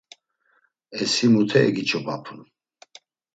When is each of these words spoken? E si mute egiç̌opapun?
E 0.99 1.03
si 1.13 1.25
mute 1.33 1.57
egiç̌opapun? 1.67 2.39